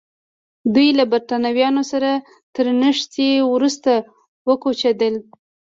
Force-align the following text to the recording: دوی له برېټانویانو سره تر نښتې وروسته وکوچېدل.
دوی 0.73 0.89
له 0.97 1.03
برېټانویانو 1.11 1.83
سره 1.91 2.11
تر 2.55 2.65
نښتې 2.81 3.29
وروسته 3.53 3.91
وکوچېدل. 4.47 5.15